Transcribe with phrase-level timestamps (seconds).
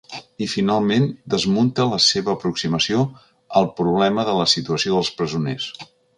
[0.43, 1.03] I, finalment,
[1.33, 3.05] desmunta la seva aproximació
[3.61, 5.71] al problema de la situació dels presoners.